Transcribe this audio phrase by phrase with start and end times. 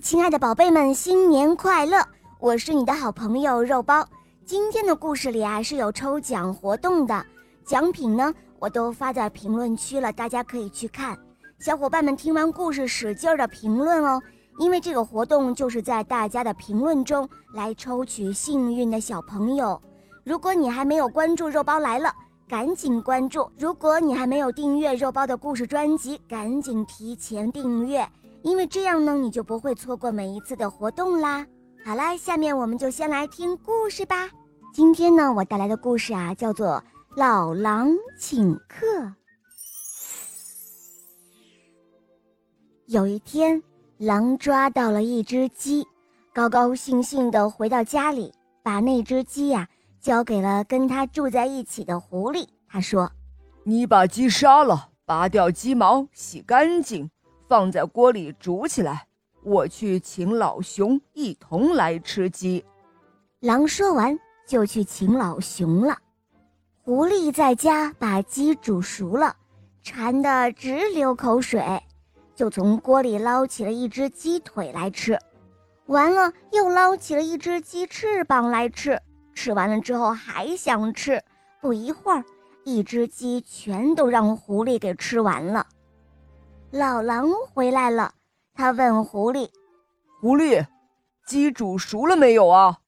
[0.00, 2.04] 亲爱的宝贝们，新年快乐！
[2.40, 4.04] 我是你的好朋友肉包。
[4.44, 7.24] 今天的故事里啊是有抽奖活动的，
[7.64, 11.16] 奖品呢我都发在评论区了，大家可以去看。
[11.60, 14.20] 小伙伴们听完故事使劲的评论哦，
[14.58, 19.80] 因为这个活动就是在大家的评论中来抽取幸运的小朋友。
[20.24, 22.12] 如果你还没有关注肉包来了，
[22.48, 28.06] 赶紧关注；如果你还没有订阅肉包的故事专辑，赶紧提前订阅，
[28.44, 31.44] 因为这样呢你就不会错过每一次的活动啦。
[31.84, 34.30] 好啦，下面我们就先来听故事吧。
[34.72, 36.68] 今天呢，我带来的故事啊，叫做
[37.16, 38.86] 《老狼请客》。
[42.86, 43.62] 有一天，
[43.96, 45.86] 狼抓到了一只鸡，
[46.34, 48.32] 高高兴兴地回到家里，
[48.62, 49.66] 把那只鸡呀
[50.00, 52.46] 交给了跟他住在一起的狐狸。
[52.68, 53.10] 他说
[53.64, 57.10] ：“你把鸡杀了，拔掉鸡毛，洗干净，
[57.54, 59.06] 放在锅里煮起来。”
[59.44, 62.64] 我去请老熊一同来吃鸡。
[63.40, 65.96] 狼说完就去请老熊了。
[66.82, 69.36] 狐狸在家把鸡煮熟了，
[69.82, 71.62] 馋得直流口水，
[72.34, 75.16] 就从锅里捞起了一只鸡腿来吃。
[75.86, 78.98] 完了，又捞起了一只鸡翅膀来吃。
[79.34, 81.22] 吃完了之后还想吃，
[81.60, 82.24] 不一会儿，
[82.64, 85.66] 一只鸡全都让狐狸给吃完了。
[86.74, 88.12] 老狼回来了。
[88.52, 89.48] 他问狐狸
[90.20, 90.66] ：“狐狸，
[91.24, 92.80] 鸡煮熟了没有啊？”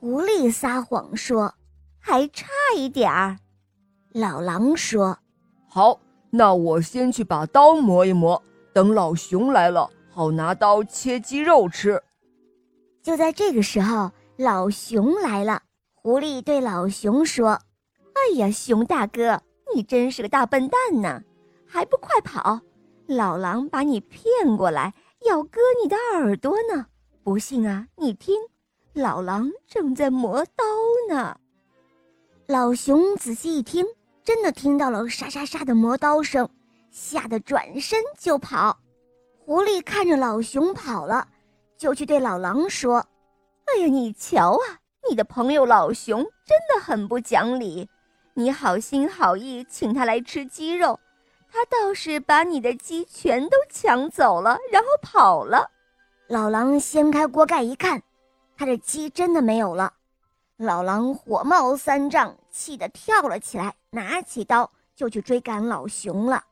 [0.00, 1.54] 狐狸撒谎说
[2.02, 3.38] ：“还差一点儿。”
[4.12, 5.16] 老狼说
[5.70, 12.02] ：“好，那我先去把刀磨一磨，等老熊来了，好拿刀切鸡肉吃。”
[13.04, 15.62] 就在这个时候，老熊来了。
[15.94, 17.50] 狐狸对老熊说
[18.14, 19.40] ：“哎呀，熊大哥，
[19.72, 21.22] 你真是个大笨蛋呢，
[21.68, 22.60] 还不快跑！”
[23.06, 24.92] 老狼把你骗过来，
[25.26, 26.86] 要割你的耳朵呢。
[27.22, 28.34] 不信啊，你听，
[28.92, 30.64] 老狼正在磨刀
[31.08, 31.38] 呢。
[32.46, 33.84] 老熊仔细一听，
[34.24, 36.48] 真的听到了沙沙沙的磨刀声，
[36.90, 38.78] 吓得转身就跑。
[39.38, 41.28] 狐狸看着老熊跑了，
[41.76, 43.06] 就去对老狼说
[43.66, 44.78] ：“哎呀，你瞧啊，
[45.08, 47.88] 你的朋友老熊真的很不讲理。
[48.34, 50.98] 你好心好意请他来吃鸡肉。”
[51.52, 55.70] 他倒是把你的鸡全都抢走了，然后跑了。
[56.28, 58.02] 老狼掀开锅盖一看，
[58.56, 59.92] 他的鸡真的没有了。
[60.56, 66.42] 老狼火冒三丈，气得跳了起来，拿起刀就去追赶老熊了。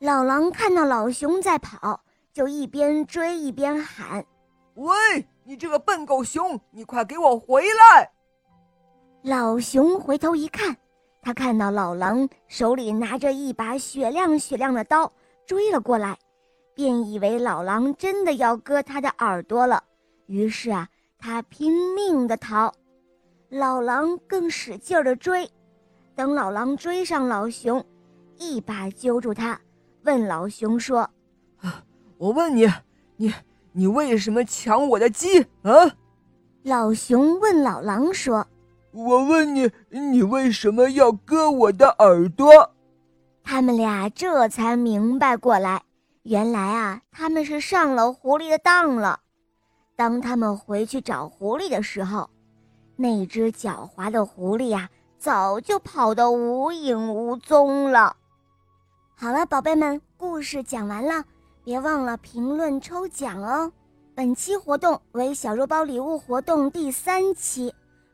[0.00, 2.00] 老狼看到老熊在跑，
[2.32, 4.24] 就一边追一边喊
[4.74, 4.94] ：“喂，
[5.44, 8.10] 你这个笨狗熊，你快给我回来！”
[9.22, 10.76] 老熊回头一看。
[11.22, 15.12] 他看到老狼手里拿着一把雪亮雪亮的刀
[15.46, 16.18] 追了过来，
[16.74, 19.84] 便以为老狼真的要割他的耳朵了。
[20.26, 20.88] 于是啊，
[21.18, 22.72] 他拼命的逃，
[23.50, 25.48] 老狼更使劲的追。
[26.14, 27.84] 等老狼追上老熊，
[28.38, 29.60] 一把揪住他，
[30.04, 31.08] 问老熊说
[32.16, 32.66] ：“我问你，
[33.16, 33.32] 你
[33.72, 35.96] 你为什么抢我的鸡啊？”
[36.64, 38.46] 老熊问老狼说。
[38.92, 42.72] 我问你，你为什么要割我的耳朵？
[43.44, 45.82] 他们俩这才明白过来，
[46.22, 49.20] 原来啊，他们是上了狐狸的当了。
[49.94, 52.28] 当他们回去找狐狸的时候，
[52.96, 58.16] 那只狡猾的狐狸呀，早就跑得无影无踪了。
[59.14, 61.24] 好了，宝贝们，故事讲完了，
[61.62, 63.70] 别忘了评论抽奖哦。
[64.16, 67.72] 本期活动为小肉包礼物活动第三期。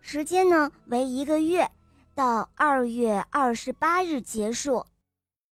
[0.09, 1.69] 时间呢为一个月，
[2.15, 4.87] 到二月二十八日结束。